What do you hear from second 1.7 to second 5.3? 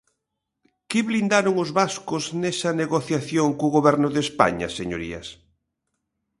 vascos nesa negociación co Goberno de España, señorías?